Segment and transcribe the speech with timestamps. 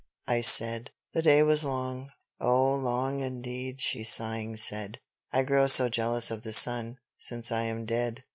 [0.25, 2.09] I said, "the day was long"
[2.39, 4.97] "Oh, long indeed," she sighing said.
[5.31, 8.23] "I grow so jealous of the sun, since I am dead."